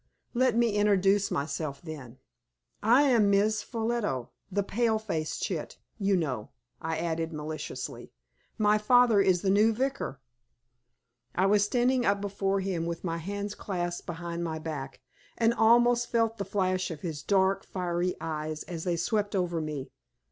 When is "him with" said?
12.61-13.03